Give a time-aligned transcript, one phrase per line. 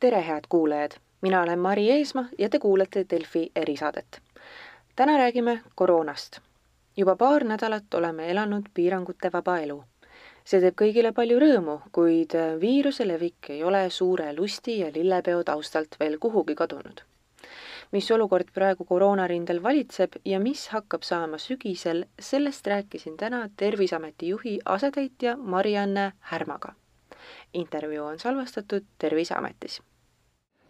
[0.00, 0.90] tere, head kuulajad!
[1.20, 4.20] mina olen Mari Eesmaa ja te kuulate Delfi erisaadet.
[4.96, 6.38] täna räägime koroonast.
[6.96, 9.84] juba paar nädalat oleme elanud piirangute vaba elu.
[10.44, 16.00] see teeb kõigile palju rõõmu, kuid viiruse levik ei ole suure lusti ja lillepeo taustalt
[16.00, 17.00] veel kuhugi kadunud.
[17.92, 24.58] mis olukord praegu koroonarindel valitseb ja mis hakkab saama sügisel, sellest rääkisin täna Terviseameti juhi
[24.64, 26.77] asetäitja Mari-Anne Härmaga
[27.54, 29.82] intervjuu on salvestatud Terviseametis.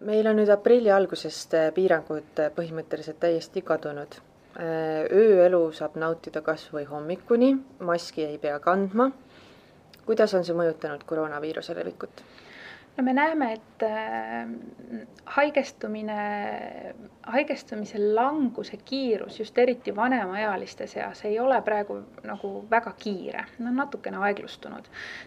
[0.00, 4.18] meil on nüüd aprilli algusest äh, piirangud äh, põhimõtteliselt täiesti kadunud.
[4.60, 9.10] Äh, ööelu saab nautida kas või hommikuni, maski ei pea kandma.
[10.06, 12.22] kuidas on see mõjutanud koroonaviiruse levikut?
[12.96, 13.82] no me näeme, et
[15.24, 16.20] haigestumine,
[17.26, 24.16] haigestumise languse kiirus just eriti vanemaealiste seas ei ole praegu nagu väga kiire, no natukene
[24.28, 24.84] aeglustunud.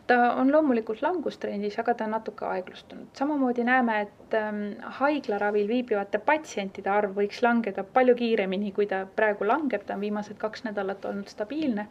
[0.07, 3.07] ta on loomulikult langustrendis, aga ta on natuke aeglustunud.
[3.13, 4.61] samamoodi näeme, et ähm,
[4.99, 10.37] haiglaravil viibivate patsientide arv võiks langeda palju kiiremini, kui ta praegu langeb, ta on viimased
[10.37, 11.87] kaks nädalat olnud stabiilne,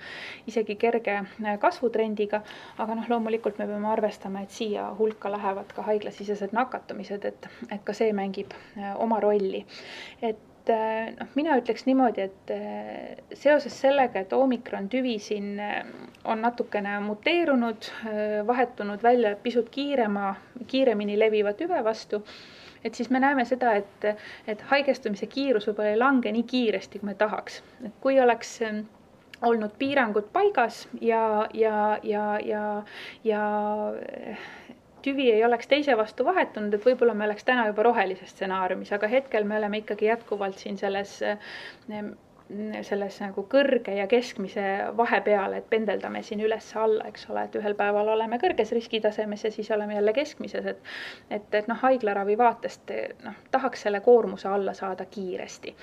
[0.46, 2.42] isegi kerge äh, kasvutrendiga,
[2.78, 7.84] aga noh, loomulikult me peame arvestama, et siia hulka lähevad ka haiglasisesed nakatumised, et, et
[7.84, 9.66] ka see mängib äh, oma rolli.
[10.22, 15.56] Et äh, noh, mina ütleks niimoodi, et äh, seoses sellega, et omikron tüvi siin
[16.24, 17.90] on natukene muteerunud,
[18.46, 20.34] vahetunud välja pisut kiirema,
[20.66, 22.22] kiiremini leviva tüve vastu
[22.84, 24.04] et siis me näeme seda, et,
[24.46, 27.62] et haigestumise kiirus võib-olla ei lange nii kiiresti, kui me tahaks.
[27.84, 28.60] et kui oleks
[29.42, 32.62] olnud piirangud paigas ja, ja, ja, ja,
[33.24, 33.42] ja
[35.08, 39.10] tüvi ei oleks teise vastu vahetunud, et võib-olla me oleks täna juba rohelises stsenaariumis, aga
[39.10, 41.18] hetkel me oleme ikkagi jätkuvalt siin selles
[42.82, 44.62] selles nagu kõrge ja keskmise
[44.96, 49.68] vahepeal, et pendeldame siin üles-alla, eks ole, et ühel päeval oleme kõrges riskitasemes ja siis
[49.76, 50.80] oleme jälle keskmises, et
[51.30, 52.94] et, et noh, haiglaravi vaatest
[53.24, 55.74] noh, tahaks selle koormuse alla saada kiiresti.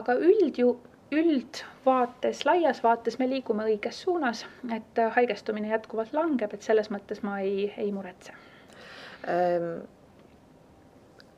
[0.00, 0.78] aga üld ju
[1.12, 7.38] üldvaates, laias vaates me liigume õiges suunas, et haigestumine jätkuvalt langeb, et selles mõttes ma
[7.44, 8.53] ei, ei muretse Ehm,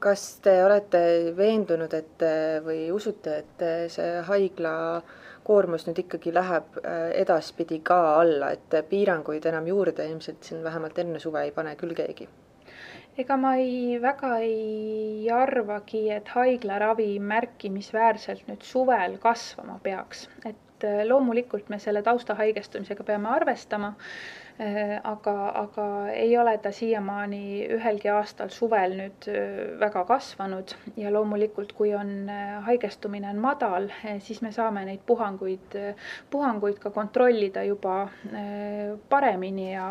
[0.02, 1.00] kas te olete
[1.36, 2.24] veendunud, et
[2.64, 3.64] või usute, et
[3.94, 4.74] see haigla
[5.46, 10.98] koormus nüüd ikkagi läheb äh, edaspidi ka alla, et piiranguid enam juurde ilmselt siin vähemalt
[10.98, 12.28] enne suve ei pane küll keegi?
[13.16, 21.04] ega ma ei, väga ei arvagi, et haiglaravi märkimisväärselt nüüd suvel kasvama peaks, et äh,
[21.08, 23.94] loomulikult me selle taustahaigestumisega peame arvestama
[24.56, 25.86] aga, aga
[26.16, 30.72] ei ole ta siiamaani ühelgi aastal suvel nüüd äh, väga kasvanud.
[30.96, 33.90] Ja loomulikult, kui on äh, haigestumine on madal,
[34.24, 35.76] siis me saame neid puhanguid,
[36.30, 38.08] puhanguid ka kontrollida juba
[39.08, 39.86] paremini ja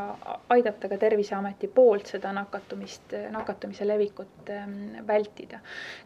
[0.50, 5.59] aidata ka Terviseameti poolt seda nakatumist, nakatumise levikut ähm, vältida.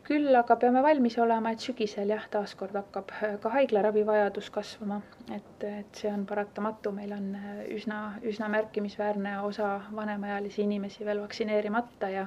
[0.03, 5.01] küll aga peame valmis olema, et sügisel jah, taaskord hakkab ka haiglaravi vajadus kasvama,
[5.35, 7.31] et, et see on paratamatu, meil on
[7.69, 12.25] üsna üsna märkimisväärne osa vanemaealisi inimesi veel vaktsineerimata ja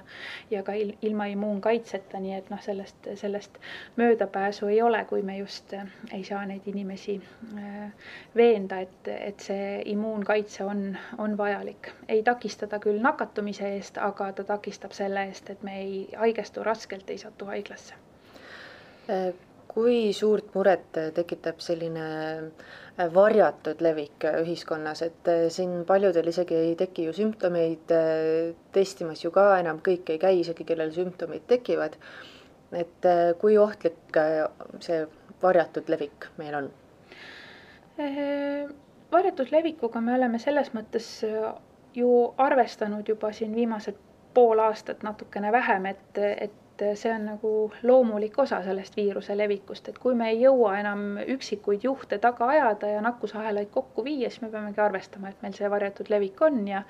[0.51, 3.59] ja ka il, ilma immuunkaitseta, nii et noh, sellest, sellest
[3.97, 7.19] möödapääsu ei ole, kui me just äh, ei saa neid inimesi
[7.59, 7.93] äh,
[8.37, 11.93] veenda, et, et see immuunkaitse on, on vajalik.
[12.09, 16.65] ei takista ta küll nakatumise eest, aga ta takistab selle eest, et me ei haigestu
[16.65, 17.95] raskelt, ei satu haiglasse
[19.11, 19.33] äh,
[19.75, 22.07] kui suurt muret tekitab selline
[23.15, 27.95] varjatud levik ühiskonnas, et siin paljudel isegi ei teki ju sümptomeid,
[28.73, 31.97] testimas ju ka enam kõik ei käi, isegi kellel sümptomid tekivad.
[32.73, 33.05] et
[33.41, 34.17] kui ohtlik
[34.81, 35.03] see
[35.43, 36.71] varjatud levik meil on?
[39.13, 41.09] varjatud levikuga me oleme selles mõttes
[41.95, 43.99] ju arvestanud juba siin viimased
[44.35, 47.51] pool aastat natukene vähem, et, et et see on nagu
[47.83, 52.89] loomulik osa sellest viiruse levikust, et kui me ei jõua enam üksikuid juhte taga ajada
[52.95, 56.83] ja nakkusahelaid kokku viia, siis me peamegi arvestama, et meil see varjatud levik on ja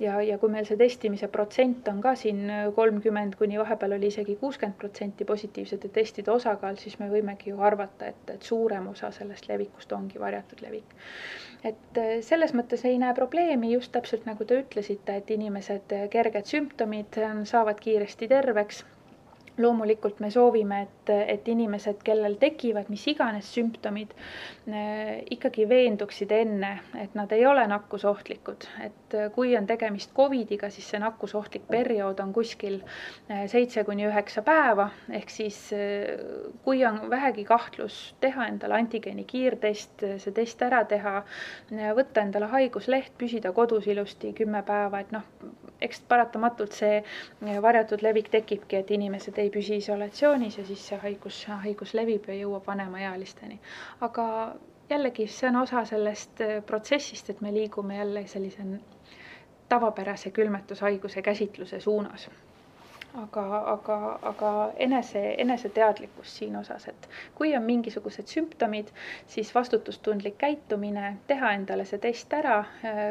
[0.00, 2.46] ja, ja kui meil see testimise protsent on ka siin
[2.76, 8.12] kolmkümmend kuni vahepeal oli isegi kuuskümmend protsenti positiivsete testide osakaal, siis me võimegi ju arvata,
[8.14, 10.96] et, et suurem osa sellest levikust ongi varjatud levik.
[11.64, 17.16] et selles mõttes ei näe probleemi, just täpselt nagu te ütlesite, et inimesed kerged sümptomid
[17.48, 18.84] saavad kiiresti terveks
[19.58, 24.14] loomulikult me soovime, et, et inimesed, kellel tekivad mis iganes sümptomid,
[24.66, 30.88] eh, ikkagi veenduksid enne, et nad ei ole nakkusohtlikud, et kui on tegemist Covidiga, siis
[30.90, 35.60] see nakkusohtlik periood on kuskil eh, seitse kuni üheksa päeva, ehk siis
[36.64, 41.20] kui on vähegi kahtlus, teha endale antigeeni kiirtest, see test ära teha,
[41.96, 45.24] võtta endale haigusleht, püsida kodus ilusti kümme päeva, et noh,
[45.84, 47.00] eks paratamatult see
[47.62, 52.34] varjatud levik tekibki, et inimesed ei püsi isolatsioonis ja siis see haigus, haigus levib ja
[52.40, 53.58] jõuab vanemaealisteni.
[54.08, 54.26] aga
[54.90, 58.64] jällegi, see on osa sellest protsessist, et me liigume jälle sellise
[59.68, 62.28] tavapärase külmetushaiguse käsitluse suunas
[63.22, 63.96] aga, aga,
[64.30, 64.50] aga
[64.82, 67.08] enese, eneseteadlikkus siin osas, et
[67.38, 68.90] kui on mingisugused sümptomid,
[69.30, 72.56] siis vastutustundlik käitumine, teha endale see test ära,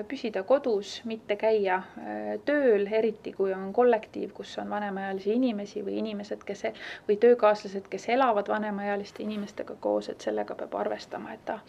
[0.09, 5.99] püsida kodus, mitte käia äh, tööl, eriti kui on kollektiiv, kus on vanemaealisi inimesi või
[6.03, 6.73] inimesed, kes e-,
[7.07, 11.59] või töökaaslased, kes elavad vanemaealiste inimestega koos, et sellega peab arvestama, et ta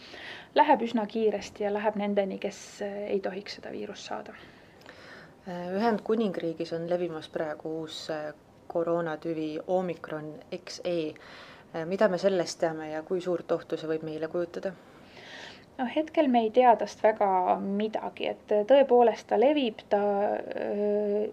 [0.59, 4.35] läheb üsna kiiresti ja läheb nendeni, kes äh, ei tohiks seda viirust saada
[5.49, 8.33] Ühendkuningriigis on levimas praegu uus äh,
[8.67, 11.15] koroonatüvi omikron XE.
[11.75, 14.73] Äh, mida me sellest teame ja kui suurt ohtu see võib meile kujutada?
[15.79, 17.29] no hetkel me ei tea tast väga
[17.61, 20.01] midagi, et tõepoolest ta levib, ta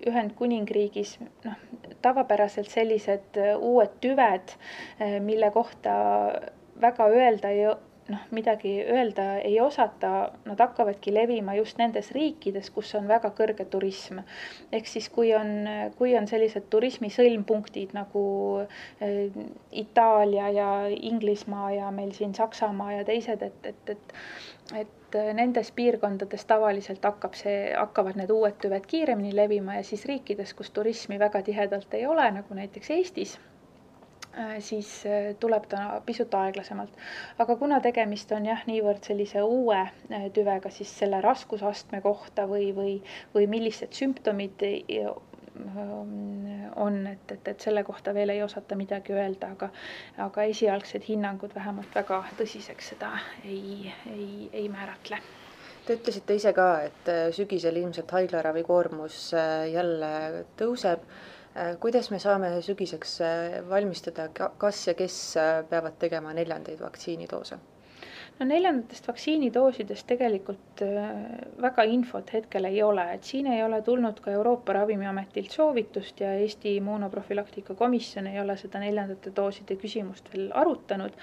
[0.10, 1.12] Ühendkuningriigis
[1.46, 1.60] noh,
[2.02, 4.56] tavapäraselt sellised uued tüved,
[5.22, 5.94] mille kohta
[6.82, 7.68] väga öelda ei
[8.12, 13.66] noh, midagi öelda ei osata, nad hakkavadki levima just nendes riikides, kus on väga kõrge
[13.72, 14.22] turism.
[14.72, 15.68] ehk siis, kui on,
[15.98, 18.24] kui on sellised turismi sõlmpunktid nagu
[18.62, 24.20] äh, Itaalia ja Inglismaa ja meil siin Saksamaa ja teised, et, et, et
[25.12, 30.54] et nendes piirkondades tavaliselt hakkab see, hakkavad need uued tüved kiiremini levima ja siis riikides,
[30.56, 33.40] kus turismi väga tihedalt ei ole, nagu näiteks Eestis
[34.60, 36.94] siis äh, tuleb ta pisut aeglasemalt.
[37.40, 42.72] aga kuna tegemist on jah, niivõrd sellise uue äh, tüvega, siis selle raskusastme kohta või,
[42.76, 42.96] või,
[43.36, 44.64] või millised sümptomid
[46.76, 49.68] on, et, et, et selle kohta veel ei osata midagi öelda, aga,
[50.24, 53.12] aga esialgsed hinnangud vähemalt väga tõsiseks seda
[53.44, 55.20] ei, ei, ei määratle
[55.82, 59.32] Te ütlesite ise ka, et sügisel ilmselt haiglaravikoormus
[59.74, 60.12] jälle
[60.58, 61.41] tõuseb Äh,
[61.84, 67.58] kuidas me saame sügiseks äh, valmistuda, kas ja kes äh, peavad tegema neljandaid vaktsiinidoose?
[68.40, 71.10] No neljandatest vaktsiinidoosidest tegelikult äh,
[71.62, 76.32] väga infot hetkel ei ole, et siin ei ole tulnud ka Euroopa Ravimiametilt soovitust ja
[76.42, 81.14] Eesti Immunoprofülaktika Komisjon ei ole seda neljandate dooside küsimust veel arutanud.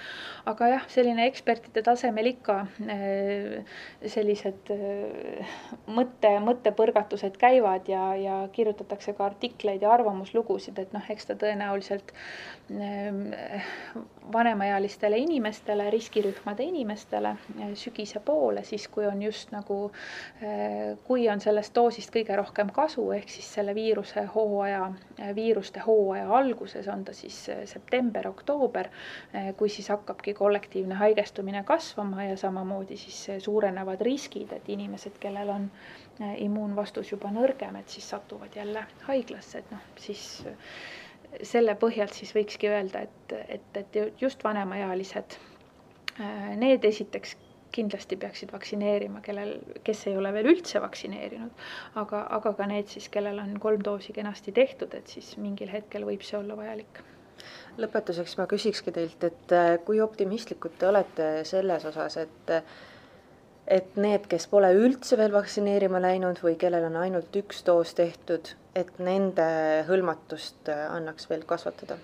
[0.47, 3.75] aga jah, selline ekspertide tasemel ikka äh,
[4.07, 5.57] sellised äh,
[5.99, 12.15] mõtte, mõttepõrgatused käivad ja, ja kirjutatakse ka artikleid ja arvamuslugusid, et noh, eks ta tõenäoliselt
[14.33, 19.91] vanemaealistele inimestele, riskirühmade inimestele inimestele eh, sügise poole, siis kui on just nagu,
[20.43, 25.81] eh, kui on sellest doosist kõige rohkem kasu, ehk siis selle viiruse hooaja, eh, viiruste
[25.81, 28.89] hooaja alguses, on ta siis september, oktoober,
[29.57, 35.69] kui siis hakkabki kollektiivne haigestumine kasvama ja samamoodi siis suurenevad riskid, et inimesed, kellel on
[36.39, 40.25] immuunvastus juba nõrgem, et siis satuvad jälle haiglasse, et noh, siis
[41.43, 45.58] selle põhjalt siis võikski öelda, et, et, et just vanemaealised Äh,
[46.59, 47.37] need esiteks
[47.73, 49.55] kindlasti peaksid vaktsineerima, kellel,
[49.85, 51.65] kes ei ole veel üldse vaktsineerinud,
[52.01, 56.07] aga, aga ka need siis, kellel on kolm doosi kenasti tehtud, et siis mingil hetkel
[56.09, 57.03] võib see olla vajalik.
[57.79, 62.55] lõpetuseks ma küsikski teilt, et äh, kui optimistlikud te olete selles osas, et
[63.69, 68.55] et need, kes pole üldse veel vaktsineerima läinud või kellel on ainult üks doos tehtud,
[68.75, 69.49] et nende
[69.89, 71.99] hõlmatust äh, annaks veel kasvatada?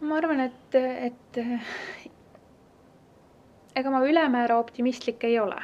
[0.00, 1.38] ma arvan, et, et
[3.78, 5.62] ega ma ülemäära optimistlik ei ole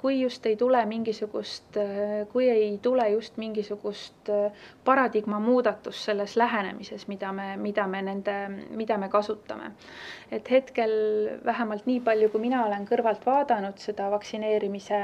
[0.00, 4.52] kui just ei tule mingisugust, äh, kui ei tule just mingisugust äh,
[4.84, 8.34] paradigma muudatust selles lähenemises, mida me, mida me nende,
[8.70, 9.72] mida me kasutame.
[10.32, 10.90] et hetkel
[11.44, 14.98] vähemalt nii palju, kui mina olen kõrvalt vaadanud seda vaktsineerimise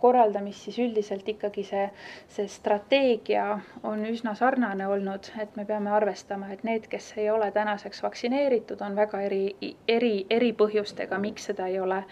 [0.00, 1.88] korraldamist, siis üldiselt ikkagi see,
[2.30, 7.50] see strateegia on üsna sarnane olnud, et me peame arvestama, et need, kes ei ole
[7.50, 12.04] tänaseks vaktsineeritud, on väga eri, eri, eri põhjustega, miks seda ei ole,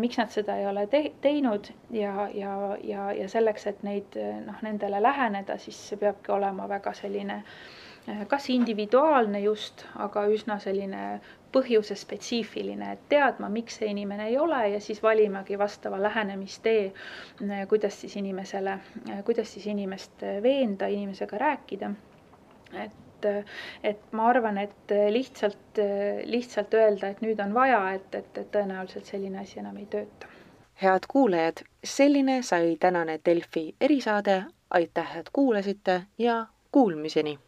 [0.00, 2.52] miks nad seda ei ole te teinud ja, ja,
[2.84, 7.40] ja, ja selleks, et neid noh, nendele läheneda, siis see peabki olema väga selline
[8.08, 11.06] eh, kas individuaalne just, aga üsna selline
[11.56, 18.00] põhjusespetsiifiline, et teadma, miks see inimene ei ole ja siis valimagi vastava lähenemistee, eh, kuidas
[18.02, 18.78] siis inimesele,
[19.08, 21.94] eh, kuidas siis inimest veenda, inimesega rääkida.
[22.82, 23.52] et et,
[23.82, 25.80] et ma arvan, et lihtsalt,
[26.24, 30.32] lihtsalt öelda, et nüüd on vaja, et, et, et tõenäoliselt selline asi enam ei tööta.
[30.82, 34.44] head kuulajad, selline sai tänane Delfi erisaade.
[34.70, 37.38] aitäh, et kuulasite ja kuulmiseni